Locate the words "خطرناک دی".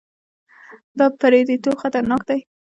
1.81-2.39